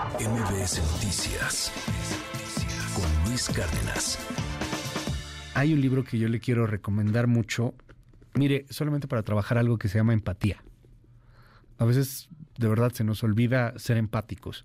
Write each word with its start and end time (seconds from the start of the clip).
MBS 0.00 0.80
Noticias 0.94 1.70
con 2.94 3.28
Luis 3.28 3.50
Cárdenas. 3.50 4.18
Hay 5.52 5.74
un 5.74 5.82
libro 5.82 6.04
que 6.04 6.18
yo 6.18 6.26
le 6.28 6.40
quiero 6.40 6.66
recomendar 6.66 7.26
mucho. 7.26 7.74
Mire, 8.32 8.64
solamente 8.70 9.08
para 9.08 9.22
trabajar 9.22 9.58
algo 9.58 9.78
que 9.78 9.88
se 9.88 9.98
llama 9.98 10.14
empatía. 10.14 10.64
A 11.76 11.84
veces 11.84 12.30
de 12.56 12.68
verdad 12.68 12.92
se 12.92 13.04
nos 13.04 13.22
olvida 13.22 13.74
ser 13.78 13.98
empáticos. 13.98 14.64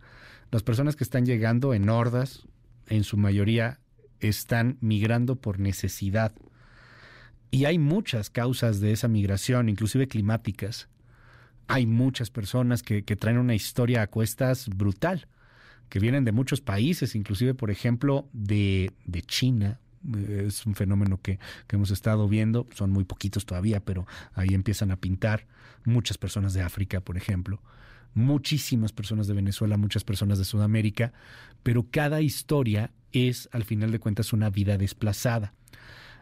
Las 0.52 0.64
personas 0.64 0.96
que 0.96 1.04
están 1.04 1.26
llegando 1.26 1.74
en 1.74 1.90
hordas, 1.90 2.48
en 2.88 3.04
su 3.04 3.18
mayoría, 3.18 3.82
están 4.22 4.78
migrando 4.80 5.36
por 5.36 5.60
necesidad. 5.60 6.32
Y 7.52 7.66
hay 7.66 7.78
muchas 7.78 8.30
causas 8.30 8.80
de 8.80 8.94
esa 8.94 9.10
migración, 9.10 9.68
inclusive 9.68 10.08
climáticas. 10.08 10.88
Hay 11.68 11.86
muchas 11.86 12.30
personas 12.30 12.84
que, 12.84 13.02
traen 13.04 13.38
una 13.38 13.56
historia 13.56 14.04
a 14.04 14.08
cuestas 14.08 14.70
brutal, 14.70 15.28
que 15.90 16.00
vienen 16.00 16.26
de 16.26 16.32
muchos 16.32 16.62
países, 16.62 17.16
inclusive, 17.16 17.54
por 17.54 17.72
ejemplo, 17.72 18.28
de, 18.34 18.92
China, 19.28 19.80
es 20.30 20.66
un 20.66 20.76
fenómeno 20.76 21.20
que, 21.22 21.40
que, 21.68 21.76
hemos 21.76 21.92
estado 21.92 22.28
viendo, 22.28 22.68
son 22.74 22.92
muy 22.92 23.04
poquitos 23.04 23.46
todavía, 23.46 23.80
pero 23.80 24.06
ahí 24.34 24.50
empiezan 24.54 24.92
a 24.92 24.98
pintar 24.98 25.48
muchas 25.86 26.18
personas 26.18 26.54
de 26.54 26.62
África, 26.62 27.02
por 27.02 27.18
ejemplo, 27.18 27.62
muchísimas 28.16 28.92
personas 28.92 29.28
de 29.28 29.34
Venezuela, 29.34 29.78
muchas 29.78 30.04
personas 30.04 30.38
de 30.38 30.46
Sudamérica, 30.46 31.14
pero 31.64 31.88
cada 31.92 32.22
historia 32.22 32.92
es, 33.12 33.50
al 33.52 33.64
final 33.64 33.92
de 33.92 34.00
cuentas, 34.00 34.34
una 34.34 34.50
vida 34.50 34.78
desplazada. 34.78 35.54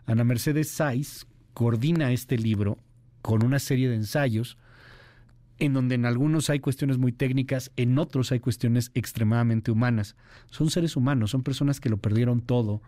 Ana 0.05 0.23
Mercedes 0.23 0.69
Saiz 0.69 1.25
coordina 1.53 2.11
este 2.11 2.37
libro 2.37 2.77
con 3.21 3.45
una 3.45 3.59
serie 3.59 3.89
de 3.89 3.95
ensayos 3.95 4.57
en 5.59 5.73
donde 5.73 5.95
en 5.95 6.05
algunos 6.05 6.49
hay 6.49 6.59
cuestiones 6.59 6.97
muy 6.97 7.11
técnicas, 7.11 7.71
en 7.75 7.97
otros 7.97 8.31
hay 8.31 8.39
cuestiones 8.39 8.91
extremadamente 8.93 9.71
humanas. 9.71 10.15
Son 10.49 10.69
seres 10.69 10.95
humanos, 10.95 11.31
son 11.31 11.43
personas 11.43 11.79
que 11.79 11.89
lo 11.89 11.97
perdieron 11.97 12.41
todo 12.41 12.81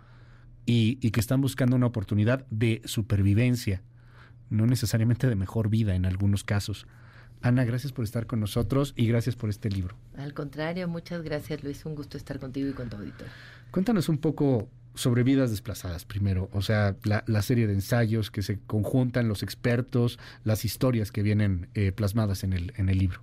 y, 0.66 0.98
y 1.02 1.12
que 1.12 1.20
están 1.20 1.42
buscando 1.42 1.76
una 1.76 1.88
oportunidad 1.88 2.46
de 2.50 2.82
supervivencia, 2.86 3.84
no 4.50 4.66
necesariamente 4.66 5.28
de 5.28 5.36
mejor 5.36 5.70
vida 5.70 5.96
en 5.96 6.06
algunos 6.06 6.44
casos. 6.44 6.88
Ana, 7.42 7.64
gracias 7.64 7.94
por 7.94 8.04
estar 8.06 8.26
con 8.26 8.40
nosotros 8.40 8.94
y 8.98 9.08
gracias 9.08 9.36
por 9.36 9.50
este 9.50 9.70
libro. 9.70 9.96
Al 10.18 10.34
contrario, 10.34 10.88
muchas 10.88 11.22
gracias 11.22 11.64
Luis, 11.64 11.86
un 11.86 11.94
gusto 11.94 12.18
estar 12.18 12.40
contigo 12.40 12.70
y 12.70 12.74
con 12.74 12.90
tu 12.90 12.98
auditor. 12.98 13.28
Cuéntanos 13.70 14.10
un 14.10 14.18
poco 14.18 14.68
sobre 14.96 15.24
vidas 15.24 15.52
desplazadas 15.52 16.06
primero, 16.06 16.50
o 16.54 16.62
sea, 16.62 16.96
la, 17.04 17.42
serie 17.42 17.68
de 17.68 17.74
ensayos 17.74 18.32
que 18.32 18.42
se 18.42 18.60
conjuntan, 18.66 19.28
los 19.28 19.44
expertos, 19.44 20.20
las 20.44 20.66
historias 20.66 21.12
que 21.12 21.22
vienen 21.22 21.68
eh, 21.76 21.92
plasmadas 21.92 22.44
en 22.44 22.54
el, 22.54 22.74
en 22.78 22.90
el 22.90 22.98
libro. 22.98 23.22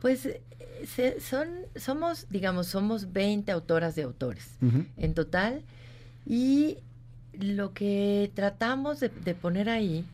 Pues 0.00 0.26
eh, 0.26 1.16
son, 1.20 1.48
somos, 1.76 2.26
digamos, 2.30 2.68
somos 2.68 3.12
20 3.12 3.50
autoras 3.52 3.94
de 3.94 4.02
autores 4.02 4.58
en 4.96 5.14
total. 5.14 5.62
Y 6.26 6.78
lo 7.32 7.72
que 7.72 8.30
tratamos 8.34 9.00
de, 9.00 9.10
poner 9.34 9.68
ahí 9.68 10.04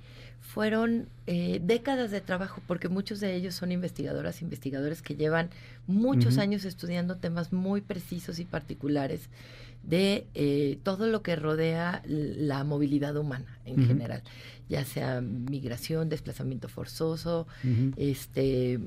fueron 0.41 1.09
eh, 1.27 1.61
décadas 1.63 2.11
de 2.11 2.21
trabajo, 2.21 2.63
porque 2.67 2.89
muchos 2.89 3.21
de 3.21 3.35
ellos 3.35 3.55
son 3.55 3.73
investigadoras, 3.73 4.43
investigadores 4.43 5.03
que 5.03 5.17
llevan 5.17 5.51
muchos 5.87 6.39
años 6.39 6.65
estudiando 6.65 7.17
temas 7.17 7.53
muy 7.53 7.81
precisos 7.81 8.39
y 8.39 8.45
particulares 8.45 9.29
de 9.87 10.27
eh, 10.35 10.79
todo 10.83 11.07
lo 11.07 11.23
que 11.23 11.37
rodea 11.37 12.03
la 12.07 12.65
movilidad 12.65 13.17
humana 13.17 13.59
en 13.65 13.87
general, 13.87 14.23
ya 14.69 14.85
sea 14.85 15.21
migración, 15.21 16.09
desplazamiento 16.09 16.69
forzoso, 16.69 17.47
este 17.97 18.81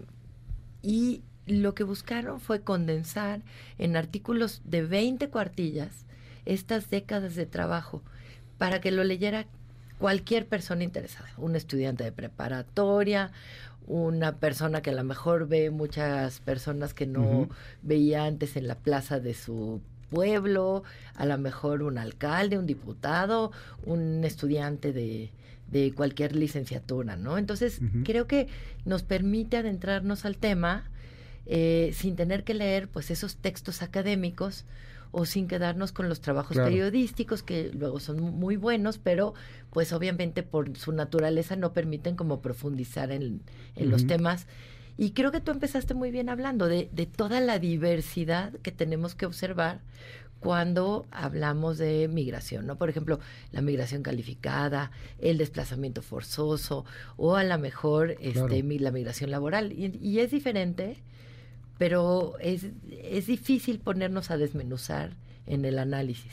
y 0.81 1.21
lo 1.45 1.75
que 1.75 1.83
buscaron 1.83 2.39
fue 2.39 2.61
condensar 2.61 3.41
en 3.77 3.95
artículos 3.95 4.61
de 4.65 4.83
20 4.83 5.29
cuartillas 5.29 6.05
estas 6.45 6.89
décadas 6.89 7.35
de 7.35 7.45
trabajo 7.45 8.03
para 8.57 8.81
que 8.81 8.91
lo 8.91 9.03
leyera 9.03 9.45
cualquier 9.99 10.47
persona 10.47 10.83
interesada, 10.83 11.29
un 11.37 11.55
estudiante 11.55 12.03
de 12.03 12.11
preparatoria, 12.11 13.31
una 13.87 14.37
persona 14.37 14.81
que 14.81 14.89
a 14.89 14.93
lo 14.93 15.03
mejor 15.03 15.47
ve 15.47 15.71
muchas 15.71 16.39
personas 16.41 16.93
que 16.93 17.07
no 17.07 17.49
veía 17.81 18.25
antes 18.25 18.57
en 18.57 18.67
la 18.67 18.75
plaza 18.75 19.19
de 19.19 19.33
su 19.33 19.81
pueblo, 20.09 20.83
a 21.15 21.25
lo 21.25 21.37
mejor 21.37 21.83
un 21.83 21.97
alcalde, 21.97 22.57
un 22.57 22.65
diputado, 22.65 23.51
un 23.85 24.23
estudiante 24.23 24.93
de, 24.93 25.31
de 25.69 25.93
cualquier 25.93 26.35
licenciatura, 26.35 27.15
¿no? 27.15 27.37
Entonces, 27.37 27.79
creo 28.05 28.27
que 28.27 28.47
nos 28.85 29.03
permite 29.03 29.57
adentrarnos 29.57 30.25
al 30.25 30.37
tema 30.37 30.85
eh, 31.45 31.91
sin 31.93 32.15
tener 32.15 32.43
que 32.43 32.53
leer 32.53 32.89
pues 32.89 33.11
esos 33.11 33.37
textos 33.37 33.81
académicos 33.81 34.65
o 35.11 35.25
sin 35.25 35.47
quedarnos 35.47 35.93
con 35.93 36.09
los 36.09 36.19
trabajos 36.19 36.57
periodísticos 36.57 37.41
que 37.41 37.71
luego 37.73 37.99
son 38.01 38.19
muy 38.19 38.57
buenos, 38.57 38.97
pero 38.97 39.33
pues 39.71 39.93
obviamente 39.93 40.43
por 40.43 40.77
su 40.77 40.91
naturaleza 40.91 41.55
no 41.55 41.71
permiten 41.71 42.15
como 42.15 42.41
profundizar 42.41 43.11
en, 43.11 43.41
los 43.77 44.07
temas 44.07 44.47
y 44.97 45.11
creo 45.11 45.31
que 45.31 45.41
tú 45.41 45.51
empezaste 45.51 45.93
muy 45.93 46.11
bien 46.11 46.29
hablando 46.29 46.67
de, 46.67 46.89
de 46.91 47.05
toda 47.05 47.39
la 47.39 47.59
diversidad 47.59 48.53
que 48.63 48.71
tenemos 48.71 49.15
que 49.15 49.25
observar 49.25 49.81
cuando 50.39 51.07
hablamos 51.11 51.77
de 51.77 52.07
migración, 52.07 52.67
¿no? 52.67 52.77
Por 52.77 52.89
ejemplo, 52.89 53.19
la 53.51 53.61
migración 53.61 54.03
calificada, 54.03 54.91
el 55.19 55.37
desplazamiento 55.37 56.01
forzoso 56.01 56.85
o 57.15 57.35
a 57.35 57.43
lo 57.43 57.57
mejor 57.57 58.15
este, 58.19 58.63
la 58.63 58.91
migración 58.91 59.31
laboral. 59.31 59.71
Y, 59.71 60.19
es 60.19 60.31
diferente, 60.31 60.97
pero 61.77 62.37
es, 62.39 62.67
es 62.91 63.27
difícil 63.27 63.79
ponernos 63.79 64.29
a 64.31 64.37
desmenuzar 64.37 65.15
en 65.45 65.65
el 65.65 65.79
análisis. 65.79 66.31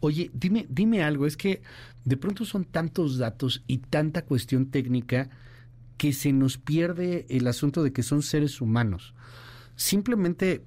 Oye, 0.00 0.30
dime, 0.32 0.66
dime 0.68 1.02
algo, 1.02 1.26
es 1.26 1.36
que 1.36 1.62
de 2.04 2.16
pronto 2.16 2.44
son 2.44 2.64
tantos 2.64 3.18
datos 3.18 3.62
y 3.66 3.78
tanta 3.78 4.22
cuestión 4.22 4.66
técnica 4.66 5.30
que 6.00 6.14
se 6.14 6.32
nos 6.32 6.56
pierde 6.56 7.26
el 7.28 7.46
asunto 7.46 7.82
de 7.82 7.92
que 7.92 8.02
son 8.02 8.22
seres 8.22 8.62
humanos. 8.62 9.12
Simplemente 9.76 10.64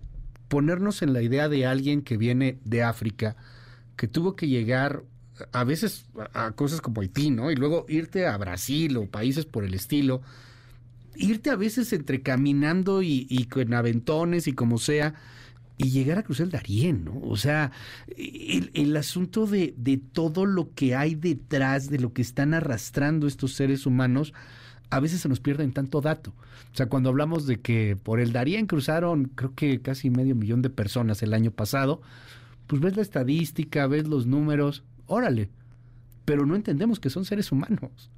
ponernos 0.48 1.02
en 1.02 1.12
la 1.12 1.24
idea 1.24 1.50
de 1.50 1.66
alguien 1.66 2.04
que 2.04 2.18
viene 2.18 2.60
de 2.66 2.84
África, 2.84 3.36
que 3.96 4.08
tuvo 4.08 4.36
que 4.36 4.48
llegar 4.48 5.02
a 5.52 5.64
veces 5.64 6.06
a 6.36 6.52
cosas 6.52 6.82
como 6.82 7.02
Haití, 7.02 7.32
¿no? 7.32 7.50
Y 7.50 7.56
luego 7.56 7.88
irte 7.90 8.28
a 8.28 8.38
Brasil 8.38 8.96
o 8.96 9.08
países 9.08 9.46
por 9.46 9.64
el 9.64 9.74
estilo, 9.74 10.22
irte 11.16 11.50
a 11.50 11.56
veces 11.56 11.92
entre 11.94 12.22
caminando 12.22 13.02
y, 13.02 13.48
con 13.52 13.74
aventones 13.74 14.46
y 14.46 14.54
como 14.54 14.78
sea, 14.78 15.16
y 15.80 15.90
llegar 15.90 16.20
a 16.20 16.24
cruzar 16.24 16.46
el 16.46 16.52
Darién, 16.52 17.06
¿no? 17.06 17.20
O 17.22 17.38
sea, 17.38 17.72
el, 18.16 18.96
asunto 18.98 19.48
de, 19.48 19.74
de, 19.78 19.98
todo 19.98 20.46
lo 20.46 20.76
que 20.76 20.94
hay 20.94 21.16
detrás 21.16 21.90
de 21.90 21.98
lo 21.98 22.14
que 22.14 22.22
están 22.22 22.54
arrastrando 22.54 23.26
estos 23.26 23.54
seres 23.54 23.88
humanos, 23.88 24.32
a 24.96 25.00
veces 25.00 25.22
se 25.22 25.30
nos 25.30 25.40
pierde 25.40 25.64
en 25.64 25.74
tanto 25.74 26.02
dato. 26.02 26.32
O 26.72 26.76
sea, 26.76 26.88
cuando 26.88 27.10
hablamos 27.10 27.48
de 27.48 27.60
que 27.60 27.96
por 27.96 28.20
el 28.20 28.32
Darién 28.32 28.68
cruzaron, 28.68 29.26
creo 29.26 29.56
que 29.56 29.82
casi 29.82 30.10
medio 30.10 30.36
millón 30.36 30.62
de 30.62 30.70
personas 30.70 31.24
el 31.24 31.34
año 31.34 31.52
pasado, 31.52 32.02
pues 32.68 32.82
ves 32.82 32.96
la 32.96 33.02
estadística, 33.02 33.88
ves 33.88 34.08
los 34.08 34.28
números, 34.28 34.84
órale, 35.08 35.50
pero 36.26 36.46
no 36.46 36.56
entendemos 36.56 37.00
que 37.00 37.10
son 37.10 37.26
seres 37.26 37.52
humanos 37.52 38.12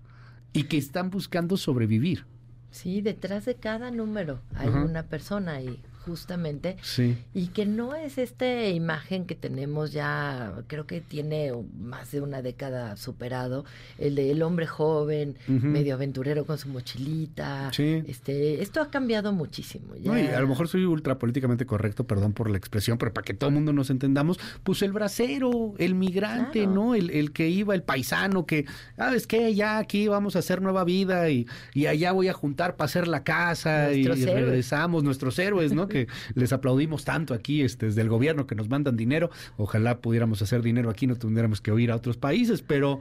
y 0.51 0.63
que 0.63 0.77
están 0.77 1.09
buscando 1.09 1.55
sobrevivir. 1.55 2.25
Sí, 2.71 2.99
detrás 2.99 3.45
de 3.45 3.55
cada 3.55 3.89
número 3.89 4.41
hay 4.55 4.67
una 4.67 5.03
persona 5.03 5.61
y 5.61 5.79
justamente. 6.05 6.77
Sí. 6.81 7.17
Y 7.33 7.47
que 7.47 7.65
no 7.65 7.95
es 7.95 8.17
esta 8.17 8.67
imagen 8.67 9.25
que 9.25 9.35
tenemos 9.35 9.91
ya, 9.91 10.53
creo 10.67 10.85
que 10.85 11.01
tiene 11.01 11.51
más 11.77 12.11
de 12.11 12.21
una 12.21 12.41
década 12.41 12.95
superado, 12.97 13.65
el 13.97 14.15
de 14.15 14.31
el 14.31 14.41
hombre 14.41 14.67
joven, 14.67 15.37
medio 15.47 15.95
aventurero 15.95 16.45
con 16.45 16.57
su 16.57 16.69
mochilita. 16.69 17.71
Sí. 17.73 18.03
Este, 18.07 18.61
esto 18.61 18.81
ha 18.81 18.89
cambiado 18.89 19.31
muchísimo. 19.33 19.95
Ya. 19.95 20.37
a 20.37 20.41
lo 20.41 20.47
mejor 20.47 20.67
soy 20.67 20.85
ultra 20.85 21.17
políticamente 21.17 21.65
correcto, 21.65 22.05
perdón 22.05 22.33
por 22.33 22.49
la 22.49 22.57
expresión, 22.57 22.97
pero 22.97 23.13
para 23.13 23.25
que 23.25 23.33
todo 23.33 23.49
el 23.49 23.55
mundo 23.55 23.73
nos 23.73 23.89
entendamos, 23.89 24.39
pues 24.63 24.81
el 24.81 24.91
bracero, 24.91 25.73
el 25.77 25.95
migrante, 25.95 26.67
¿no? 26.67 26.95
El, 26.95 27.09
el, 27.11 27.31
que 27.31 27.49
iba, 27.49 27.73
el 27.73 27.83
paisano, 27.83 28.45
que, 28.45 28.65
¿sabes 28.95 29.27
qué? 29.27 29.53
Ya 29.53 29.77
aquí 29.77 30.07
vamos 30.07 30.35
a 30.35 30.39
hacer 30.39 30.61
nueva 30.61 30.83
vida 30.83 31.29
y, 31.29 31.47
y 31.73 31.87
allá 31.87 32.11
voy 32.11 32.27
a 32.27 32.33
juntar 32.33 32.75
para 32.75 32.85
hacer 32.85 33.07
la 33.07 33.23
casa 33.23 33.93
y, 33.93 34.03
regresamos, 34.05 35.03
nuestros 35.03 35.37
héroes, 35.39 35.73
¿no? 35.73 35.87
que 35.95 36.07
les 36.33 36.51
aplaudimos 36.51 37.05
tanto 37.05 37.33
aquí 37.33 37.61
este, 37.61 37.85
desde 37.85 38.01
el 38.01 38.09
gobierno 38.09 38.47
que 38.47 38.55
nos 38.55 38.67
mandan 38.67 38.97
dinero. 38.97 39.29
Ojalá 39.55 39.99
pudiéramos 39.99 40.41
hacer 40.41 40.61
dinero 40.61 40.89
aquí, 40.89 41.07
no 41.07 41.15
tuviéramos 41.15 41.61
que 41.61 41.71
oír 41.71 41.89
a 41.91 41.95
otros 41.95 42.17
países, 42.17 42.61
pero 42.61 42.99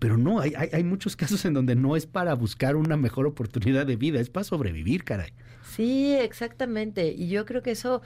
pero 0.00 0.16
no, 0.16 0.40
hay, 0.40 0.54
hay, 0.54 0.82
muchos 0.82 1.14
casos 1.14 1.44
en 1.44 1.54
donde 1.54 1.76
no 1.76 1.94
es 1.94 2.06
para 2.06 2.34
buscar 2.34 2.74
una 2.74 2.96
mejor 2.96 3.26
oportunidad 3.26 3.86
de 3.86 3.96
vida, 3.96 4.18
es 4.18 4.30
para 4.30 4.42
sobrevivir, 4.42 5.04
caray. 5.04 5.30
Sí, 5.76 6.14
exactamente. 6.14 7.12
Y 7.12 7.28
yo 7.28 7.44
creo 7.44 7.62
que 7.62 7.70
eso, 7.70 8.02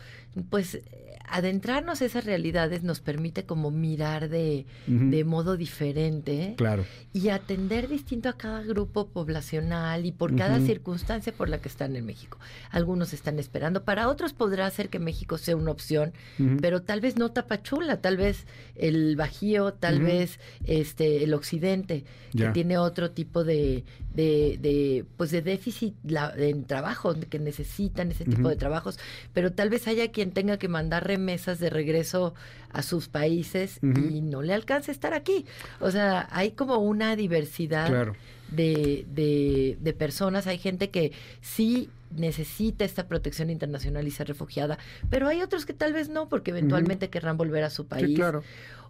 pues, 0.50 0.81
adentrarnos 1.29 2.02
a 2.02 2.05
esas 2.05 2.25
realidades 2.25 2.82
nos 2.82 3.00
permite 3.00 3.44
como 3.44 3.70
mirar 3.70 4.29
de, 4.29 4.67
de 4.87 5.25
modo 5.25 5.56
diferente. 5.56 6.55
Claro. 6.56 6.85
Y 7.12 7.31
atender 7.31 7.88
distinto 7.88 8.29
a 8.29 8.37
cada 8.37 8.62
grupo 8.62 9.08
poblacional 9.08 10.05
y 10.05 10.12
por 10.12 10.37
cada 10.37 10.61
circunstancia 10.61 11.32
por 11.32 11.49
la 11.49 11.61
que 11.61 11.69
están 11.69 11.96
en 11.96 12.05
México. 12.05 12.38
Algunos 12.70 13.12
están 13.12 13.38
esperando, 13.38 13.85
para 13.85 14.08
otros 14.08 14.32
podrá 14.32 14.70
ser 14.70 14.91
que 14.91 14.99
México 14.99 15.38
sea 15.38 15.56
una 15.56 15.70
opción, 15.70 16.12
pero 16.61 16.82
tal 16.82 17.00
vez 17.00 17.17
no 17.17 17.31
Tapachula, 17.31 18.00
tal 18.00 18.17
vez 18.17 18.46
el 18.75 19.17
Bajío, 19.17 19.73
tal 19.73 20.00
vez 20.00 20.38
este 20.64 21.25
el 21.25 21.35
Occidente, 21.35 21.84
que 21.87 22.05
tiene 22.53 22.79
otro 22.79 23.11
tipo 23.11 23.45
de, 23.45 23.85
de, 24.13 24.59
de 24.61 25.05
pues 25.17 25.31
de 25.31 25.43
déficit 25.43 25.95
en 26.37 26.65
trabajo, 26.65 27.15
que 27.15 27.39
necesitan 27.39 28.11
ese 28.11 28.25
tipo 28.25 28.49
de 28.49 28.57
trabajos, 28.57 28.99
pero 29.33 29.53
tal 29.53 29.71
vez 29.71 29.87
haya 29.89 30.11
quien 30.11 30.33
tenga 30.33 30.59
que 30.59 30.69
mandar 30.69 31.07
remesas 31.07 31.59
de 31.59 31.71
regreso 31.71 32.35
a 32.71 32.83
sus 32.83 33.09
países 33.09 33.79
y 33.83 34.21
no 34.21 34.43
le 34.43 34.55
alcance 34.55 34.91
estar 34.91 35.15
aquí. 35.15 35.47
O 35.81 35.91
sea, 35.91 36.29
hay 36.31 36.53
como 36.53 36.79
una 36.79 37.17
diversidad 37.17 38.15
de, 38.51 39.07
de, 39.13 39.79
de 39.81 39.93
personas, 39.93 40.47
hay 40.47 40.59
gente 40.59 40.91
que 40.91 41.13
sí 41.41 41.91
necesita 42.17 42.85
esta 42.85 43.09
protección 43.09 43.51
internacional 43.51 44.07
y 44.07 44.11
ser 44.11 44.29
refugiada, 44.29 44.79
pero 45.11 45.29
hay 45.29 45.43
otros 45.43 45.67
que 45.67 45.73
tal 45.73 45.93
vez 45.93 46.09
no, 46.09 46.29
porque 46.29 46.51
eventualmente 46.53 47.11
querrán 47.11 47.37
volver 47.37 47.65
a 47.65 47.71
su 47.71 47.87
país. 47.87 48.19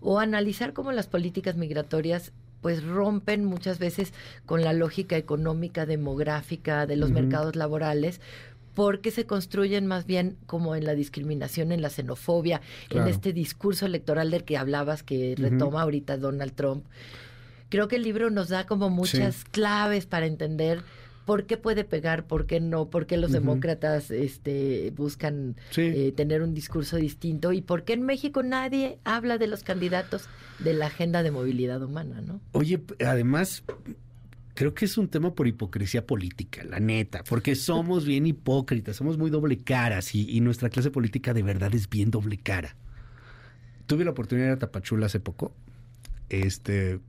O 0.00 0.18
analizar 0.18 0.74
cómo 0.74 0.92
las 0.92 1.06
políticas 1.06 1.56
migratorias 1.56 2.32
pues 2.64 2.82
rompen 2.82 3.44
muchas 3.44 3.78
veces 3.78 4.14
con 4.46 4.62
la 4.64 4.72
lógica 4.72 5.18
económica, 5.18 5.84
demográfica 5.84 6.86
de 6.86 6.96
los 6.96 7.10
mercados 7.10 7.56
laborales, 7.56 8.22
porque 8.72 9.10
se 9.10 9.26
construyen 9.26 9.86
más 9.86 10.06
bien 10.06 10.38
como 10.46 10.74
en 10.74 10.86
la 10.86 10.94
discriminación, 10.94 11.72
en 11.72 11.82
la 11.82 11.90
xenofobia, 11.90 12.62
en 12.88 13.06
este 13.06 13.34
discurso 13.34 13.84
electoral 13.84 14.30
del 14.30 14.44
que 14.44 14.56
hablabas 14.56 15.02
que 15.02 15.34
retoma 15.36 15.82
ahorita 15.82 16.16
Donald 16.16 16.54
Trump. 16.54 16.86
Creo 17.68 17.86
que 17.86 17.96
el 17.96 18.02
libro 18.02 18.30
nos 18.30 18.48
da 18.48 18.64
como 18.64 18.88
muchas 18.88 19.44
claves 19.44 20.06
para 20.06 20.24
entender 20.24 20.82
por 21.24 21.46
qué 21.46 21.56
puede 21.56 21.84
pegar, 21.84 22.26
por 22.26 22.46
qué 22.46 22.60
no, 22.60 22.90
por 22.90 23.06
qué 23.06 23.16
los 23.16 23.32
demócratas 23.32 24.10
este, 24.10 24.92
buscan 24.94 25.56
eh, 25.76 26.12
tener 26.16 26.42
un 26.42 26.54
discurso 26.54 26.96
distinto 26.96 27.52
y 27.52 27.62
por 27.62 27.84
qué 27.84 27.94
en 27.94 28.02
México 28.02 28.42
nadie 28.42 28.98
habla 29.04 29.38
de 29.38 29.46
los 29.46 29.62
candidatos 29.62 30.28
de 30.58 30.74
la 30.74 30.86
agenda 30.86 31.22
de 31.22 31.30
movilidad 31.30 31.82
humana, 31.82 32.20
¿no? 32.20 32.40
Oye, 32.52 32.82
además, 33.04 33.64
creo 34.54 34.74
que 34.74 34.84
es 34.84 34.98
un 34.98 35.08
tema 35.08 35.34
por 35.34 35.48
hipocresía 35.48 36.06
política, 36.06 36.62
la 36.64 36.78
neta, 36.78 37.24
porque 37.24 37.54
somos 37.54 38.04
bien 38.04 38.26
hipócritas, 38.26 38.96
somos 38.96 39.16
muy 39.16 39.30
doble 39.30 39.62
caras 39.62 40.14
y, 40.14 40.30
y 40.30 40.40
nuestra 40.40 40.68
clase 40.68 40.90
política 40.90 41.32
de 41.32 41.42
verdad 41.42 41.74
es 41.74 41.88
bien 41.88 42.10
doble 42.10 42.36
cara. 42.38 42.76
Tuve 43.86 44.04
la 44.04 44.10
oportunidad 44.10 44.46
de 44.46 44.52
ir 44.52 44.56
a 44.56 44.58
Tapachula 44.58 45.06
hace 45.06 45.20
poco. 45.20 45.54
Este 46.28 47.00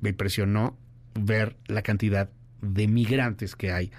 me 0.00 0.10
impresionó 0.10 0.76
ver 1.14 1.56
la 1.66 1.82
cantidad 1.82 2.30
de 2.62 2.88
migrantes 2.88 3.54
que 3.54 3.72
hay 3.72 3.90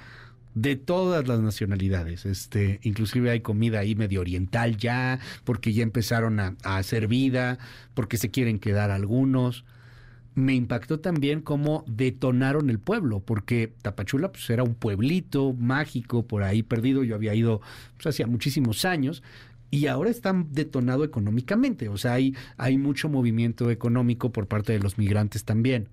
de 0.55 0.75
todas 0.75 1.27
las 1.27 1.39
nacionalidades. 1.39 2.25
Este, 2.25 2.79
inclusive 2.83 3.31
hay 3.31 3.41
comida 3.41 3.79
ahí 3.79 3.95
medio 3.95 4.21
oriental 4.21 4.77
ya, 4.77 5.19
porque 5.43 5.73
ya 5.73 5.83
empezaron 5.83 6.39
a, 6.39 6.55
hacer 6.63 7.07
vida, 7.07 7.57
porque 7.93 8.17
se 8.17 8.29
quieren 8.29 8.59
quedar 8.59 8.91
algunos. 8.91 9.65
Me 10.35 10.55
impactó 10.55 10.99
también 10.99 11.41
cómo 11.41 11.83
detonaron 11.87 12.69
el 12.69 12.79
pueblo, 12.79 13.19
porque 13.19 13.73
Tapachula 13.81 14.31
pues, 14.31 14.49
era 14.49 14.63
un 14.63 14.73
pueblito 14.73 15.53
mágico 15.53 16.25
por 16.25 16.43
ahí 16.43 16.63
perdido. 16.63 17.03
Yo 17.03 17.15
había 17.15 17.35
ido 17.35 17.61
pues, 17.95 18.07
hacía 18.07 18.27
muchísimos 18.27 18.85
años 18.85 19.21
y 19.69 19.87
ahora 19.87 20.09
están 20.09 20.47
detonado 20.51 21.03
económicamente. 21.03 21.89
O 21.89 21.97
sea, 21.97 22.13
hay, 22.13 22.35
hay 22.57 22.77
mucho 22.77 23.09
movimiento 23.09 23.69
económico 23.69 24.31
por 24.31 24.47
parte 24.47 24.73
de 24.73 24.79
los 24.79 24.97
migrantes 24.97 25.45
también. 25.45 25.89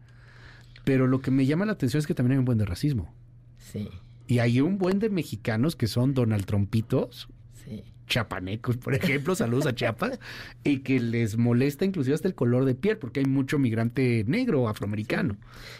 Pero 0.84 1.06
lo 1.06 1.20
que 1.20 1.30
me 1.30 1.46
llama 1.46 1.66
la 1.66 1.72
atención 1.72 1.98
es 1.98 2.06
que 2.06 2.14
también 2.14 2.32
hay 2.32 2.38
un 2.38 2.44
buen 2.44 2.58
de 2.58 2.64
racismo. 2.64 3.12
Sí. 3.58 3.88
Y 4.26 4.38
hay 4.38 4.60
un 4.60 4.78
buen 4.78 4.98
de 4.98 5.10
mexicanos 5.10 5.76
que 5.76 5.86
son 5.86 6.14
Donald 6.14 6.44
Trumpitos. 6.44 7.28
Sí. 7.64 7.84
Chapanecos, 8.06 8.76
por 8.76 8.94
ejemplo, 8.94 9.36
saludos 9.36 9.66
a 9.66 9.74
Chiapas, 9.74 10.18
y 10.64 10.80
que 10.80 10.98
les 10.98 11.36
molesta 11.36 11.84
inclusive 11.84 12.14
hasta 12.14 12.26
el 12.26 12.34
color 12.34 12.64
de 12.64 12.74
piel, 12.74 12.98
porque 12.98 13.20
hay 13.20 13.26
mucho 13.26 13.56
migrante 13.58 14.24
negro, 14.26 14.68
afroamericano. 14.68 15.36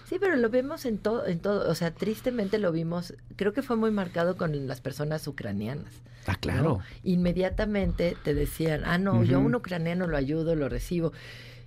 Sí, 0.09 0.17
pero 0.21 0.37
lo 0.37 0.49
vemos 0.49 0.85
en 0.85 0.99
todo, 0.99 1.27
en 1.27 1.41
todo, 1.41 1.69
o 1.69 1.75
sea, 1.75 1.93
tristemente 1.93 2.59
lo 2.59 2.71
vimos, 2.71 3.15
creo 3.35 3.53
que 3.53 3.63
fue 3.63 3.75
muy 3.77 3.91
marcado 3.91 4.37
con 4.37 4.69
las 4.69 4.81
personas 4.81 5.27
ucranianas. 5.27 5.93
Ah, 6.27 6.37
claro. 6.37 6.81
Inmediatamente 7.03 8.17
te 8.23 8.35
decían, 8.35 8.83
ah, 8.85 8.99
no, 8.99 9.25
yo 9.25 9.39
a 9.39 9.41
un 9.41 9.55
ucraniano 9.55 10.07
lo 10.07 10.17
ayudo, 10.17 10.55
lo 10.55 10.69
recibo. 10.69 11.13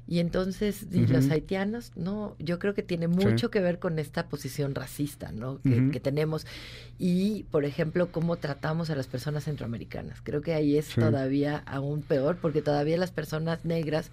Y 0.05 0.19
entonces, 0.19 0.85
y 0.91 1.07
los 1.07 1.29
haitianos, 1.29 1.93
no, 1.95 2.35
yo 2.37 2.59
creo 2.59 2.73
que 2.73 2.83
tiene 2.83 3.07
mucho 3.07 3.49
que 3.49 3.61
ver 3.61 3.79
con 3.79 3.99
esta 3.99 4.27
posición 4.27 4.75
racista, 4.75 5.31
¿no? 5.31 5.61
Que, 5.61 5.99
tenemos. 6.01 6.45
Y, 6.99 7.43
por 7.51 7.63
ejemplo, 7.63 8.11
cómo 8.11 8.35
tratamos 8.35 8.89
a 8.89 8.95
las 8.95 9.07
personas 9.07 9.45
centroamericanas. 9.45 10.19
Creo 10.21 10.41
que 10.41 10.53
ahí 10.53 10.77
es 10.77 10.89
todavía 10.89 11.63
aún 11.65 12.01
peor, 12.01 12.37
porque 12.41 12.61
todavía 12.61 12.97
las 12.97 13.11
personas 13.11 13.63
negras 13.63 14.11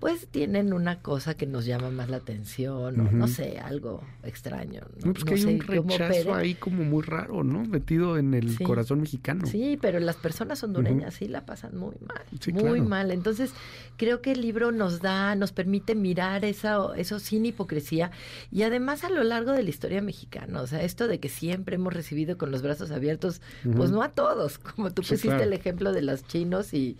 pues 0.00 0.28
tienen 0.28 0.72
una 0.72 1.00
cosa 1.00 1.34
que 1.34 1.46
nos 1.46 1.66
llama 1.66 1.90
más 1.90 2.08
la 2.08 2.16
atención, 2.16 2.98
o 3.00 3.12
no 3.12 3.28
sé, 3.28 3.58
algo 3.58 4.02
extraño. 4.22 4.80
No, 5.04 5.12
pues 5.12 5.24
que 5.24 5.34
hay 5.34 5.44
un 5.44 5.60
rechazo 5.60 6.34
ahí 6.34 6.54
como 6.54 6.84
muy 6.84 7.02
raro, 7.02 7.44
¿no? 7.44 7.62
Metido 7.66 8.16
en 8.16 8.32
el 8.32 8.58
corazón 8.62 9.02
mexicano. 9.02 9.46
Sí, 9.46 9.78
pero 9.80 10.00
las 10.00 10.16
personas 10.16 10.64
hondureñas 10.64 11.14
sí 11.14 11.28
la 11.28 11.44
pasan 11.44 11.76
muy 11.76 11.96
mal, 12.00 12.24
muy 12.54 12.80
mal. 12.80 13.10
Entonces, 13.10 13.52
creo 13.98 14.22
que 14.22 14.32
el 14.32 14.40
libro 14.40 14.72
nos 14.72 15.00
da, 15.00 15.34
nos 15.34 15.52
permite 15.52 15.94
mirar 15.94 16.46
esa, 16.46 16.78
eso 16.96 17.18
sin 17.18 17.44
hipocresía 17.44 18.10
y 18.50 18.62
además 18.62 19.04
a 19.04 19.10
lo 19.10 19.22
largo 19.22 19.52
de 19.52 19.62
la 19.62 19.68
historia 19.68 20.00
mexicana, 20.00 20.62
o 20.62 20.66
sea, 20.66 20.82
esto 20.82 21.08
de 21.08 21.20
que 21.20 21.28
siempre 21.28 21.74
hemos 21.74 21.92
recibido 21.92 22.38
con 22.38 22.50
los 22.50 22.62
brazos 22.62 22.90
abiertos, 22.90 23.42
pues 23.76 23.90
no 23.90 24.02
a 24.02 24.08
todos, 24.08 24.56
como 24.58 24.90
tú 24.92 25.02
pusiste 25.02 25.42
el 25.42 25.52
ejemplo 25.52 25.92
de 25.92 26.00
los 26.00 26.26
chinos 26.26 26.72
y, 26.72 26.96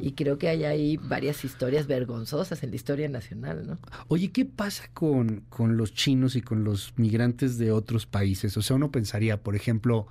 y 0.00 0.12
creo 0.12 0.38
que 0.38 0.48
hay 0.48 0.62
ahí 0.62 0.96
varias 0.98 1.44
historias 1.44 1.88
vergonzosas 1.88 2.43
en 2.52 2.70
la 2.70 2.76
historia 2.76 3.08
nacional, 3.08 3.66
¿no? 3.66 3.78
Oye, 4.08 4.30
¿qué 4.30 4.44
pasa 4.44 4.84
con, 4.92 5.42
con 5.48 5.76
los 5.76 5.94
chinos 5.94 6.36
y 6.36 6.42
con 6.42 6.64
los 6.64 6.92
migrantes 6.96 7.58
de 7.58 7.72
otros 7.72 8.06
países? 8.06 8.56
O 8.56 8.62
sea, 8.62 8.76
uno 8.76 8.90
pensaría, 8.90 9.42
por 9.42 9.56
ejemplo, 9.56 10.06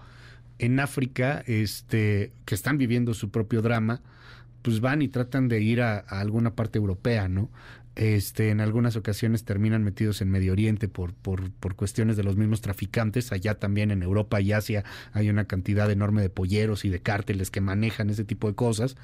en 0.60 0.80
África, 0.80 1.44
este, 1.48 2.32
que 2.46 2.56
están 2.56 2.78
viviendo 2.78 3.14
su 3.14 3.30
propio 3.30 3.62
drama, 3.62 4.02
pues 4.62 4.80
van 4.80 5.02
y 5.02 5.08
tratan 5.08 5.48
de 5.48 5.62
ir 5.62 5.82
a, 5.82 5.98
alguna 5.98 6.56
parte 6.56 6.80
europea, 6.80 7.28
¿no? 7.28 7.50
Este, 7.96 8.50
en 8.50 8.60
algunas 8.60 8.96
ocasiones 8.96 9.44
terminan 9.44 9.84
metidos 9.84 10.22
en 10.22 10.32
Medio 10.32 10.54
Oriente 10.54 10.88
por, 10.88 11.14
por, 11.14 11.52
por, 11.52 11.76
cuestiones 11.76 12.18
de 12.18 12.24
los 12.24 12.38
mismos 12.38 12.62
traficantes. 12.62 13.32
Allá 13.32 13.60
también 13.60 13.92
en 13.92 14.02
Europa 14.02 14.42
y 14.42 14.52
Asia 14.52 14.84
hay 15.12 15.30
una 15.30 15.46
cantidad 15.46 15.92
enorme 15.92 16.24
de 16.24 16.30
polleros 16.32 16.86
y 16.86 16.90
de 16.90 17.02
cárteles 17.02 17.52
que 17.52 17.62
manejan 17.62 18.10
ese 18.10 18.24
tipo 18.24 18.48
de 18.48 18.56
cosas. 18.56 18.96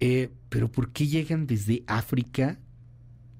Eh, 0.00 0.30
pero 0.48 0.70
¿por 0.70 0.90
qué 0.90 1.06
llegan 1.06 1.46
desde 1.46 1.82
África 1.86 2.58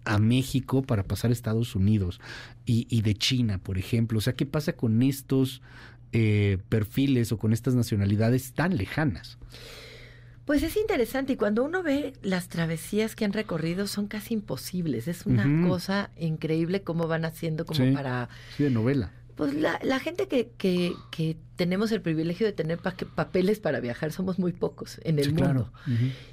a 0.04 0.18
México 0.18 0.82
para 0.82 1.02
pasar 1.02 1.30
a 1.30 1.32
Estados 1.32 1.74
Unidos 1.74 2.20
y, 2.64 3.02
de 3.02 3.14
China, 3.14 3.58
por 3.58 3.78
ejemplo? 3.78 4.18
O 4.18 4.20
sea, 4.20 4.34
¿qué 4.34 4.46
pasa 4.46 4.74
con 4.74 5.02
estos 5.02 5.62
eh, 6.12 6.58
perfiles 6.68 7.32
o 7.32 7.38
con 7.38 7.52
estas 7.52 7.74
nacionalidades 7.74 8.52
tan 8.52 8.76
lejanas? 8.76 9.38
Pues 10.46 10.62
es 10.62 10.76
interesante 10.76 11.32
y 11.32 11.36
cuando 11.36 11.64
uno 11.64 11.82
ve 11.82 12.12
las 12.22 12.48
travesías 12.48 13.16
que 13.16 13.24
han 13.24 13.32
recorrido 13.32 13.88
son 13.88 14.06
casi 14.06 14.34
imposibles. 14.34 15.08
Es 15.08 15.26
una 15.26 15.68
cosa 15.68 16.10
increíble 16.16 16.82
cómo 16.82 17.08
van 17.08 17.24
haciendo 17.24 17.66
como 17.66 17.92
para... 17.92 18.28
Sí, 18.56 18.62
de 18.62 18.70
novela. 18.70 19.10
Pues 19.36 19.52
la, 19.52 19.78
la 19.82 20.00
gente 20.00 20.28
que, 20.28 20.50
que, 20.56 20.94
que, 21.10 21.36
tenemos 21.56 21.90
el 21.90 22.02
privilegio 22.02 22.46
de 22.46 22.52
tener 22.52 22.78
papeles 22.78 23.60
para 23.60 23.80
viajar 23.80 24.12
somos 24.12 24.38
muy 24.38 24.52
pocos 24.52 25.00
en 25.04 25.18
el 25.18 25.32
mundo. 25.32 25.72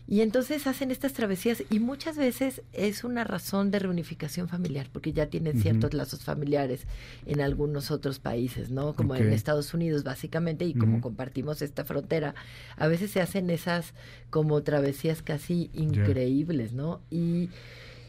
Y 0.06 0.20
entonces 0.20 0.68
hacen 0.68 0.92
estas 0.92 1.14
travesías 1.14 1.64
y 1.70 1.80
muchas 1.80 2.18
veces 2.18 2.62
es 2.74 3.06
una 3.06 3.24
razón 3.24 3.72
de 3.72 3.80
reunificación 3.80 4.50
familiar, 4.50 4.90
porque 4.92 5.14
ya 5.14 5.28
tienen 5.28 5.62
ciertos 5.62 5.94
lazos 5.94 6.24
familiares 6.24 6.88
en 7.26 7.40
algunos 7.40 7.90
otros 7.90 8.20
países, 8.20 8.70
¿no? 8.70 8.94
Como 8.96 9.16
en 9.16 9.32
Estados 9.32 9.74
Unidos 9.74 10.04
básicamente, 10.04 10.66
y 10.66 10.74
como 10.74 11.00
compartimos 11.00 11.62
esta 11.62 11.86
frontera, 11.86 12.36
a 12.76 12.88
veces 12.88 13.12
se 13.12 13.22
hacen 13.22 13.50
esas 13.50 13.94
como 14.30 14.62
travesías 14.62 15.22
casi 15.22 15.70
increíbles, 15.74 16.74
¿no? 16.74 17.02
Y, 17.10 17.50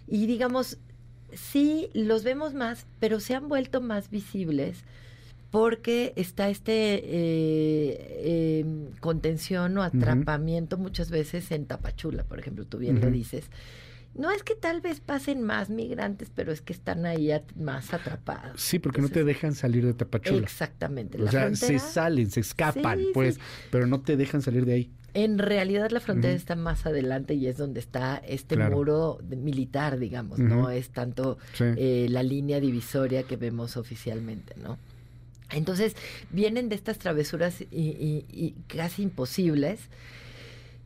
y 0.08 0.26
digamos, 0.26 0.78
sí 1.36 1.90
los 1.94 2.24
vemos 2.24 2.54
más, 2.54 2.86
pero 3.00 3.20
se 3.20 3.34
han 3.34 3.48
vuelto 3.48 3.80
más 3.80 4.10
visibles 4.10 4.84
porque 5.50 6.12
está 6.16 6.48
este 6.48 7.00
eh, 7.04 8.60
em, 8.60 8.86
contención 8.98 9.78
o 9.78 9.82
atrapamiento 9.82 10.78
muchas 10.78 11.10
veces 11.10 11.52
en 11.52 11.66
Tapachula, 11.66 12.24
por 12.24 12.40
ejemplo, 12.40 12.66
tú 12.66 12.78
bien 12.78 13.00
lo 13.00 13.08
dices. 13.08 13.50
No 14.16 14.32
es 14.32 14.42
que 14.42 14.56
tal 14.56 14.80
vez 14.80 15.00
pasen 15.00 15.42
más 15.42 15.70
migrantes, 15.70 16.30
pero 16.34 16.52
es 16.52 16.60
que 16.60 16.72
están 16.72 17.06
ahí 17.06 17.30
más 17.56 17.94
atrapados. 17.94 18.60
Sí, 18.60 18.80
porque 18.80 19.00
no 19.00 19.08
te 19.08 19.22
dejan 19.22 19.54
salir 19.54 19.84
de 19.86 19.94
Tapachula. 19.94 20.42
Exactamente. 20.42 21.22
o 21.22 21.30
sea, 21.30 21.54
se 21.54 21.78
salen, 21.78 22.32
se 22.32 22.40
escapan, 22.40 23.00
pues, 23.12 23.38
pero 23.70 23.86
no 23.86 24.00
te 24.00 24.16
dejan 24.16 24.42
salir 24.42 24.66
de 24.66 24.72
ahí. 24.72 24.90
En 25.14 25.38
realidad 25.38 25.90
la 25.90 26.00
frontera 26.00 26.34
está 26.34 26.56
más 26.56 26.86
adelante 26.86 27.34
y 27.34 27.46
es 27.46 27.56
donde 27.56 27.80
está 27.80 28.16
este 28.16 28.56
muro 28.56 29.20
militar, 29.28 29.98
digamos, 29.98 30.38
no 30.38 30.70
es 30.70 30.90
tanto 30.90 31.38
eh, 31.60 32.08
la 32.10 32.22
línea 32.22 32.60
divisoria 32.60 33.22
que 33.22 33.36
vemos 33.36 33.76
oficialmente, 33.76 34.54
¿no? 34.56 34.76
Entonces 35.50 35.94
vienen 36.30 36.68
de 36.68 36.74
estas 36.74 36.98
travesuras 36.98 37.62
y 37.70 38.54
casi 38.66 39.02
imposibles 39.02 39.88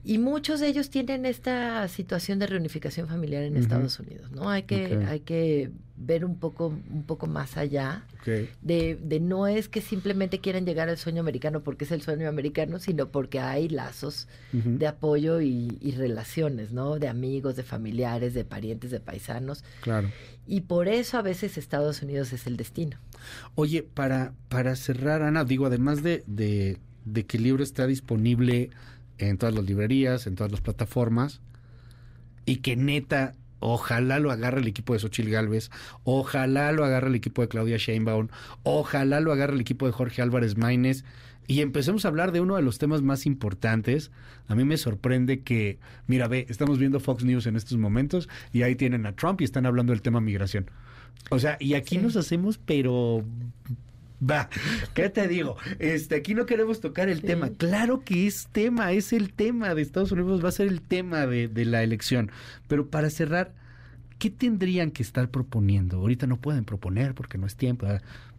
y 0.09 0.17
muchos 0.17 0.61
de 0.61 0.69
ellos 0.69 0.89
tienen 0.89 1.27
esta 1.27 1.87
situación 1.87 2.39
de 2.39 2.47
reunificación 2.47 3.09
familiar 3.09 3.43
en 3.43 3.59
Estados 3.59 4.01
Unidos, 4.01 4.33
¿no? 4.33 4.49
Hay 4.49 4.63
que, 4.63 5.05
hay 5.07 5.21
que 5.21 5.71
ver 5.99 6.25
un 6.25 6.39
poco, 6.39 6.69
un 6.69 7.03
poco 7.03 7.27
más 7.27 7.59
allá 7.59 8.07
de, 8.25 8.99
de, 9.03 9.21
no 9.21 9.47
es 9.47 9.69
que 9.69 9.83
simplemente 9.83 10.39
quieran 10.39 10.65
llegar 10.65 10.89
al 10.89 10.97
sueño 10.97 11.21
americano 11.21 11.61
porque 11.61 11.85
es 11.85 11.93
el 11.93 12.01
sueño 12.01 12.27
americano, 12.27 12.79
sino 12.79 13.11
porque 13.11 13.39
hay 13.39 13.69
lazos 13.69 14.29
de 14.51 14.87
apoyo 14.87 15.43
y, 15.43 15.77
y, 15.79 15.91
relaciones, 15.91 16.73
¿no? 16.73 16.99
De 16.99 17.09
amigos, 17.09 17.57
de 17.57 17.63
familiares, 17.63 18.33
de 18.33 18.47
parientes, 18.47 18.91
de 18.91 19.01
paisanos. 19.01 19.63
Claro. 19.83 20.09
Y 20.47 20.63
por 20.63 20.89
eso 20.89 21.19
a 21.19 21.23
veces 21.23 21.59
Estados 21.59 22.01
Unidos 22.01 22.33
es 22.33 22.47
el 22.47 22.57
destino. 22.57 22.97
Oye, 23.57 23.83
para, 23.83 24.33
para 24.49 24.75
cerrar, 24.75 25.21
Ana, 25.21 25.45
digo, 25.45 25.67
además 25.67 26.03
de, 26.03 26.25
de, 26.27 26.79
de 27.05 27.27
que 27.27 27.37
el 27.37 27.43
libro 27.43 27.63
está 27.63 27.87
disponible 27.87 28.71
en 29.19 29.39
todas 29.39 29.55
las 29.55 29.65
librerías, 29.65 30.27
en 30.27 30.35
todas 30.35 30.51
las 30.51 30.61
plataformas, 30.61 31.41
y 32.47 32.57
que 32.57 32.77
neta, 32.77 33.35
ojalá 33.61 34.19
lo 34.19 34.31
agarre 34.31 34.61
el 34.61 34.69
equipo 34.69 34.93
de 34.95 35.01
Xochil 35.01 35.31
Galvez, 35.31 35.71
ojalá 36.05 36.73
lo 36.73 36.85
agarre 36.85 37.09
el 37.09 37.15
equipo 37.15 37.43
de 37.43 37.49
Claudia 37.49 37.77
Sheinbaum, 37.77 38.29
ojalá 38.63 39.21
lo 39.21 39.33
agarre 39.33 39.55
el 39.55 39.61
equipo 39.61 39.87
de 39.87 39.93
Jorge 39.93 40.23
Álvarez 40.23 40.57
Maínez, 40.57 41.05
y 41.49 41.63
empecemos 41.63 42.05
a 42.05 42.09
hablar 42.09 42.31
de 42.31 42.43
uno 42.43 42.57
de 42.57 42.63
los 42.63 42.77
temas 42.79 43.01
más 43.01 43.25
importantes. 43.25 44.11
A 44.49 44.55
mí 44.55 44.65
me 44.65 44.77
sorprende 44.77 45.41
que, 45.41 45.79
mira, 46.07 46.29
ve, 46.29 46.45
estamos 46.51 46.79
viendo 46.79 47.01
Fox 47.01 47.25
News 47.25 47.47
en 47.47 47.57
estos 47.57 47.79
momentos 47.79 48.29
y 48.53 48.63
ahí 48.63 48.75
tienen 48.75 49.07
a 49.07 49.17
Trump 49.17 49.41
y 49.41 49.45
están 49.45 49.65
hablando 49.65 49.95
del 49.95 50.03
tema 50.03 50.21
migración. 50.21 50.71
O 51.31 51.39
sea, 51.39 51.57
y 51.59 51.73
aquí 51.73 51.97
nos 51.97 52.17
hacemos, 52.17 52.59
pero 52.59 53.25
Va, 54.31 54.49
¿qué 54.95 55.09
te 55.09 55.29
digo? 55.29 55.57
Este, 55.79 56.17
aquí 56.17 56.35
no 56.35 56.47
queremos 56.47 56.81
tocar 56.81 57.09
el 57.09 57.23
tema. 57.23 57.51
Claro 57.51 58.01
que 58.05 58.27
es 58.27 58.49
tema, 58.51 58.93
es 58.93 59.13
el 59.13 59.33
tema 59.33 59.75
de 59.75 59.83
Estados 59.83 60.13
Unidos, 60.13 60.45
va 60.45 60.49
a 60.49 60.53
ser 60.53 60.69
el 60.69 60.81
tema 60.81 61.27
de, 61.27 61.49
de 61.49 61.65
la 61.65 61.83
elección. 61.83 62.31
Pero 62.67 62.89
para 62.89 63.11
cerrar, 63.11 63.53
¿qué 64.19 64.31
tendrían 64.31 64.91
que 64.91 65.03
estar 65.03 65.29
proponiendo? 65.31 65.99
Ahorita 65.99 66.27
no 66.27 66.37
pueden 66.37 66.65
proponer 66.65 67.15
porque 67.15 67.39
no 67.39 67.47
es 67.47 67.57
tiempo. 67.57 67.87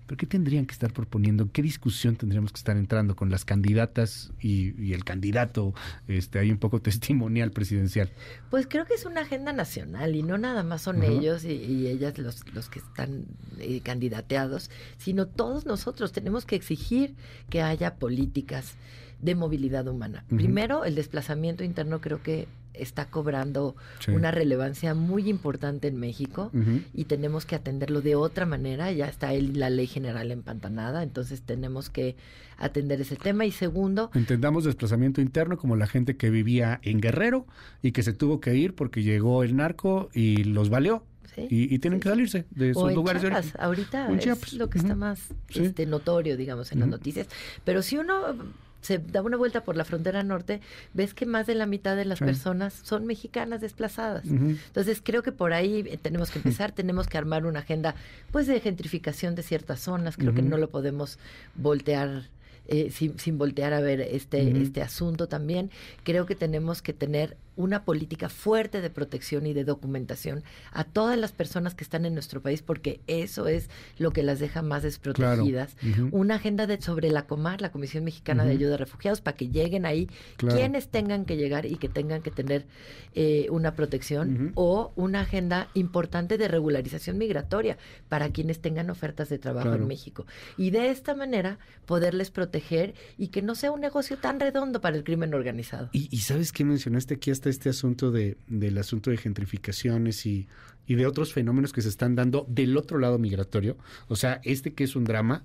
Pero 0.10 0.18
¿qué 0.18 0.26
tendrían 0.26 0.66
que 0.66 0.74
estar 0.74 0.92
proponiendo? 0.92 1.52
¿Qué 1.52 1.62
discusión 1.62 2.16
tendríamos 2.16 2.52
que 2.52 2.58
estar 2.58 2.76
entrando 2.76 3.16
con 3.16 3.30
las 3.30 3.46
candidatas 3.46 4.32
y, 4.42 4.92
el 4.92 5.04
candidato? 5.04 5.76
Este, 6.08 6.40
hay 6.40 6.50
un 6.50 6.58
poco 6.58 6.82
testimonial 6.82 7.52
presidencial. 7.52 8.10
Pues 8.50 8.66
creo 8.68 8.86
que 8.86 8.96
es 8.96 9.06
una 9.06 9.22
agenda 9.22 9.54
nacional 9.54 10.16
y 10.16 10.24
no 10.24 10.40
nada 10.40 10.64
más 10.64 10.82
son 10.82 11.04
ellos 11.04 11.46
y, 11.46 11.86
ellas 11.86 12.18
los, 12.18 12.44
los 12.56 12.70
que 12.70 12.80
están 12.80 13.26
eh, 13.60 13.82
candidateados, 13.82 14.72
sino 14.98 15.28
todos 15.28 15.68
nosotros 15.68 16.12
tenemos 16.12 16.44
que 16.44 16.56
exigir 16.56 17.14
que 17.52 17.62
haya 17.62 17.94
políticas 17.94 18.78
de 19.22 19.36
movilidad 19.36 19.88
humana. 19.88 20.24
Primero, 20.30 20.86
el 20.86 20.96
desplazamiento 20.96 21.64
interno 21.64 22.02
creo 22.02 22.24
que 22.24 22.48
está 22.74 23.06
cobrando 23.10 23.76
una 24.08 24.32
relevancia 24.32 24.94
muy 24.94 25.30
importante 25.30 25.88
en 25.88 25.98
México 25.98 26.52
y 26.94 27.06
tenemos 27.06 27.46
que 27.46 27.56
atenderlo 27.56 28.02
de 28.02 28.16
otra 28.16 28.46
manera. 28.46 28.92
Ya 28.92 29.08
está 29.08 29.32
la 29.34 29.70
ley 29.70 29.88
general 29.88 30.32
empantanada, 30.32 31.04
entonces 31.04 31.42
tenemos 31.42 31.90
que 31.90 32.16
atender 32.58 33.02
ese 33.02 33.16
tema. 33.16 33.46
Y 33.46 33.52
segundo... 33.52 34.12
Entendamos 34.14 34.64
desplazamiento 34.64 35.22
interno 35.22 35.58
como 35.58 35.76
la 35.76 35.88
gente 35.88 36.18
que 36.18 36.30
vivía 36.30 36.80
en 36.84 37.02
Guerrero 37.02 37.46
y 37.82 37.92
que 37.92 38.04
se 38.04 38.14
tuvo 38.14 38.40
que 38.40 38.56
ir 38.56 38.76
porque 38.76 39.04
llegó 39.04 39.44
el 39.44 39.56
narco 39.56 40.10
y 40.14 40.44
los 40.44 40.70
valió. 40.70 41.04
y, 41.38 41.80
tienen 41.80 42.00
que 42.02 42.10
salirse 42.10 42.46
de 42.52 42.74
sus 42.74 42.94
lugares 42.94 43.24
Ahorita 43.58 44.12
es 44.12 44.54
lo 44.54 44.70
que 44.70 44.78
está 44.78 44.96
más 44.96 45.30
este, 45.50 45.86
notorio, 45.86 46.36
digamos, 46.36 46.72
en 46.72 46.80
las 46.80 46.90
noticias. 46.90 47.28
Pero 47.64 47.82
si 47.82 47.98
uno 47.98 48.36
se 48.82 48.98
da 48.98 49.22
una 49.22 49.38
vuelta 49.38 49.64
por 49.64 49.76
la 49.76 49.86
frontera 49.86 50.24
norte, 50.24 50.62
ves 50.94 51.14
que 51.14 51.26
más 51.26 51.48
de 51.48 51.56
la 51.56 51.66
mitad 51.66 51.96
de 51.96 52.06
las 52.06 52.20
personas 52.20 52.74
son 52.74 53.06
mexicanas 53.06 53.62
desplazadas. 53.62 54.26
Entonces 54.26 55.02
creo 55.04 55.24
que 55.24 55.32
por 55.32 55.54
ahí 55.54 55.86
eh, 55.88 56.00
tenemos 56.02 56.32
que 56.32 56.40
empezar, 56.44 56.72
tenemos 56.72 57.08
que 57.08 57.18
armar 57.18 57.46
una 57.46 57.60
agenda 57.60 57.96
pues 58.32 58.48
de 58.48 58.60
gentrificación 58.60 59.36
de 59.36 59.44
ciertas 59.44 59.82
zonas, 59.82 60.18
creo 60.18 60.34
que 60.34 60.42
no 60.42 60.58
lo 60.58 60.70
podemos 60.70 61.20
voltear 61.56 62.30
eh, 62.72 62.92
sin, 62.92 63.18
sin, 63.18 63.40
voltear 63.40 63.74
a 63.74 63.80
ver 63.80 64.00
este, 64.00 64.62
este 64.62 64.84
asunto 64.84 65.28
también. 65.28 65.72
Creo 66.04 66.28
que 66.28 66.36
tenemos 66.36 66.84
que 66.84 66.94
tener 66.94 67.36
una 67.60 67.84
política 67.84 68.30
fuerte 68.30 68.80
de 68.80 68.90
protección 68.90 69.46
y 69.46 69.54
de 69.54 69.66
documentación 69.66 70.44
a 70.72 70.86
todas 70.86 71.18
las 71.18 71.34
personas 71.34 71.76
que 71.76 71.84
están 71.84 72.06
en 72.06 72.14
nuestro 72.14 72.42
país, 72.42 72.62
porque 72.62 73.02
eso 73.08 73.48
es 73.48 73.70
lo 73.98 74.12
que 74.12 74.24
las 74.24 74.40
deja 74.40 74.62
más 74.62 74.84
desprotegidas. 74.84 75.76
Una 76.12 76.36
agenda 76.36 76.68
de, 76.68 76.82
sobre 76.82 77.12
la 77.12 77.28
Comar, 77.28 77.60
la 77.60 77.74
Comisión 77.74 78.06
Mexicana 78.06 78.46
de 78.46 78.52
Ayuda 78.52 78.76
a 78.76 78.78
Refugiados, 78.78 79.20
para 79.20 79.36
que 79.36 79.50
lleguen 79.50 79.86
ahí 79.86 80.10
quienes 80.38 80.88
tengan 80.88 81.26
que 81.26 81.36
llegar 81.36 81.66
y 81.66 81.76
que 81.76 81.90
tengan 81.90 82.22
que 82.22 82.32
tener 82.32 82.66
eh, 83.14 83.48
una 83.52 83.76
protección, 83.76 84.54
o 84.56 84.94
una 84.96 85.22
agenda 85.22 85.68
importante 85.74 86.38
de 86.38 86.48
regularización 86.48 87.18
migratoria 87.18 87.78
para 88.08 88.30
quienes 88.30 88.62
tengan 88.62 88.90
ofertas 88.90 89.28
de 89.28 89.38
trabajo 89.38 89.74
en 89.74 89.86
México. 89.86 90.26
Y 90.58 90.70
de 90.70 90.92
esta 90.92 91.14
manera 91.14 91.60
poderles 91.86 92.32
proteger 92.32 92.94
y 93.18 93.28
que 93.28 93.42
no 93.42 93.56
sea 93.56 93.72
un 93.72 93.82
negocio 93.82 94.18
tan 94.18 94.40
redondo 94.40 94.80
para 94.80 94.96
el 94.96 95.04
crimen 95.04 95.34
organizado. 95.34 95.90
Y, 95.92 96.08
y 96.10 96.20
sabes 96.20 96.54
qué 96.54 96.64
mencionaste 96.64 97.16
aquí 97.16 97.32
hasta 97.32 97.49
este 97.50 97.70
asunto 97.70 98.12
de, 98.12 98.38
del 98.48 98.78
asunto 98.78 99.10
de 99.10 99.18
gentrificaciones 99.18 100.26
y, 100.26 100.48
y 100.88 100.96
de 100.96 101.06
otros 101.06 101.34
fenómenos 101.34 101.74
que 101.74 101.82
se 101.82 101.90
están 101.90 102.16
dando 102.16 102.46
del 102.50 102.76
otro 102.78 102.98
lado 102.98 103.20
migratorio. 103.20 103.78
O 104.08 104.16
sea, 104.16 104.42
este 104.44 104.74
que 104.74 104.84
es 104.84 104.96
un 104.96 105.04
drama 105.04 105.44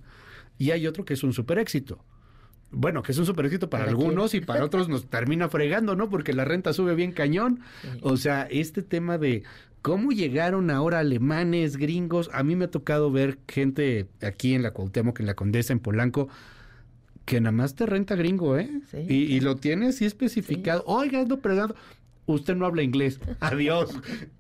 y 0.58 0.70
hay 0.70 0.87
otro 0.87 1.04
que 1.04 1.14
es 1.14 1.23
un 1.23 1.32
super 1.32 1.58
éxito. 1.58 2.04
Bueno, 2.70 3.02
que 3.02 3.12
es 3.12 3.18
un 3.18 3.26
super 3.26 3.46
éxito 3.46 3.70
para, 3.70 3.84
algunos 3.84 4.34
y 4.34 4.40
para 4.40 4.64
otros 4.64 4.88
nos 4.88 5.08
termina 5.08 5.49
fregando, 5.49 5.96
¿no? 5.96 6.11
Porque 6.11 6.32
la 6.32 6.44
renta 6.44 6.73
sube 6.73 6.94
bien 6.94 7.12
cañón. 7.12 7.61
O 8.00 8.16
sea, 8.16 8.49
este 8.50 8.82
tema 8.82 9.18
de 9.18 9.44
cómo 9.82 10.11
llegaron 10.11 10.70
ahora 10.70 11.00
alemanes, 11.00 11.76
gringos. 11.76 12.30
A 12.32 12.42
mí 12.42 12.56
me 12.56 12.64
ha 12.64 12.70
tocado 12.70 13.12
ver 13.12 13.38
gente 13.46 14.08
aquí 14.23 14.54
en 14.54 14.62
la 14.62 14.73
Cuauhtémoc, 14.73 15.20
en 15.20 15.26
la 15.26 15.34
Condesa, 15.34 15.73
en 15.73 15.78
Polanco, 15.78 16.28
que 17.25 17.40
nada 17.40 17.52
más 17.52 17.75
te 17.75 17.87
renta 17.87 18.14
gringo, 18.14 18.59
¿eh? 18.59 18.71
Y, 19.09 19.40
lo 19.40 19.57
tiene 19.57 19.88
así 19.88 20.04
especificado. 20.04 20.85
Oiga, 20.87 21.21
ando 21.21 21.40
pregando 21.40 21.75
usted 22.26 22.54
no 22.54 22.66
habla 22.66 22.83
inglés, 22.83 23.21
adiós. 23.40 23.90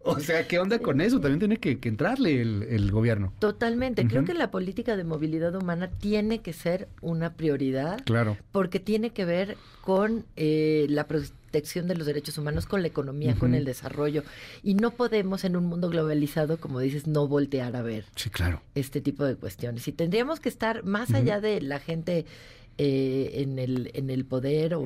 O 0.00 0.18
sea, 0.20 0.46
¿qué 0.46 0.58
onda 0.58 0.78
con 0.78 1.00
eso? 1.00 1.20
También 1.20 1.38
tiene 1.38 1.56
que, 1.58 1.78
entrarle 1.88 2.40
el, 2.40 2.90
gobierno. 2.90 3.32
Totalmente. 3.38 4.06
Creo 4.06 4.24
que 4.24 4.34
la 4.34 4.50
política 4.50 4.96
de 4.96 5.04
movilidad 5.04 5.54
humana 5.54 5.90
tiene 5.90 6.40
que 6.40 6.52
ser 6.52 6.88
una 7.00 7.34
prioridad. 7.34 8.02
Claro. 8.04 8.36
Porque 8.52 8.80
tiene 8.80 9.10
que 9.10 9.24
ver 9.24 9.56
con 9.80 10.24
eh, 10.36 10.86
la 10.88 11.06
protección 11.06 11.88
de 11.88 11.96
los 11.96 12.06
derechos 12.06 12.38
humanos, 12.38 12.66
con 12.66 12.82
la 12.82 12.88
economía, 12.88 13.34
con 13.34 13.54
el 13.54 13.64
desarrollo. 13.64 14.22
Y 14.62 14.74
no 14.74 14.92
podemos 14.92 15.44
en 15.44 15.56
un 15.56 15.66
mundo 15.66 15.88
globalizado, 15.88 16.58
como 16.58 16.80
dices, 16.80 17.06
no 17.06 17.28
voltear 17.28 17.76
a 17.76 17.82
ver. 17.82 18.04
Sí, 18.16 18.30
claro. 18.30 18.62
Este 18.74 19.00
tipo 19.00 19.24
de 19.24 19.36
cuestiones. 19.36 19.86
Y 19.88 19.92
tendríamos 19.92 20.40
que 20.40 20.48
estar 20.48 20.84
más 20.84 21.12
allá 21.12 21.40
de 21.40 21.60
la 21.60 21.78
gente 21.78 22.26
eh, 22.76 23.30
en, 23.34 23.58
el, 23.58 23.90
en 23.94 24.10
el 24.10 24.24
poder 24.24 24.74
o 24.74 24.84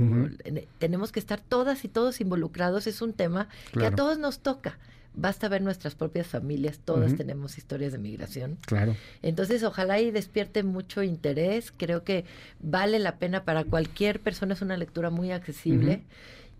tenemos 0.78 1.10
que 1.10 1.20
estar 1.20 1.40
todas 1.40 1.84
y 1.84 1.88
todos 1.88 2.20
involucrados. 2.20 2.86
Es 2.86 3.00
un 3.00 3.12
tema 3.12 3.48
que 3.72 3.86
a 3.86 3.90
todos 3.90 4.18
nos 4.18 4.40
toca. 4.40 4.78
Basta 5.14 5.48
ver 5.48 5.62
nuestras 5.62 5.94
propias 5.94 6.28
familias, 6.28 6.78
todas 6.84 7.16
tenemos 7.16 7.58
historias 7.58 7.92
de 7.92 7.98
migración. 7.98 8.58
Claro. 8.66 8.94
Entonces, 9.22 9.64
ojalá 9.64 9.98
y 10.00 10.10
despierte 10.12 10.62
mucho 10.62 11.02
interés. 11.02 11.72
Creo 11.76 12.04
que 12.04 12.24
vale 12.60 12.98
la 13.00 13.16
pena 13.16 13.44
para 13.44 13.64
cualquier 13.64 14.20
persona, 14.20 14.54
es 14.54 14.62
una 14.62 14.76
lectura 14.76 15.10
muy 15.10 15.32
accesible. 15.32 16.02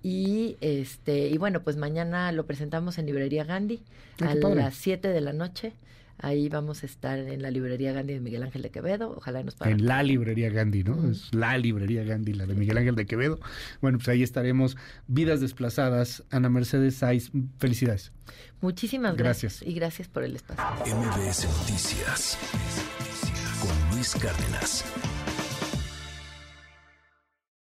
Y 0.02 0.56
este 0.61 1.28
y 1.28 1.38
bueno, 1.38 1.62
pues 1.62 1.76
mañana 1.76 2.32
lo 2.32 2.47
presentamos 2.47 2.99
en 2.99 3.06
Librería 3.06 3.44
Gandhi 3.44 3.82
a 4.20 4.35
las 4.35 4.75
7 4.75 5.08
de 5.08 5.20
la 5.20 5.32
noche. 5.32 5.73
Ahí 6.20 6.48
vamos 6.48 6.82
a 6.82 6.87
estar 6.87 7.18
en 7.18 7.42
la 7.42 7.50
librería 7.50 7.92
Gandhi 7.92 8.14
de 8.14 8.20
Miguel 8.20 8.42
Ángel 8.42 8.62
de 8.62 8.70
Quevedo. 8.70 9.14
Ojalá 9.16 9.42
nos 9.42 9.54
paguen. 9.54 9.80
En 9.80 9.87
la 9.87 10.02
librería 10.02 10.50
Gandhi, 10.50 10.82
¿no? 10.82 11.08
Es 11.08 11.32
la 11.32 11.56
librería 11.58 12.02
Gandhi, 12.02 12.32
la 12.32 12.46
de 12.46 12.54
Miguel 12.54 12.78
Ángel 12.78 12.96
de 12.96 13.06
Quevedo. 13.06 13.38
Bueno, 13.80 13.98
pues 13.98 14.08
ahí 14.08 14.22
estaremos. 14.22 14.76
Vidas 15.06 15.40
desplazadas. 15.40 16.25
Ana 16.30 16.48
Mercedes 16.48 16.96
Saiz, 16.96 17.30
felicidades. 17.58 18.12
Muchísimas 18.60 19.16
gracias. 19.16 19.60
gracias. 19.60 19.70
Y 19.70 19.75
gracias 19.75 20.08
por 20.08 20.25
el 20.25 20.37
espacio. 20.37 20.96
MBS 20.96 21.44
Noticias 21.44 22.38
con 23.60 23.96
Luis 23.96 24.14
Cárdenas. 24.14 24.84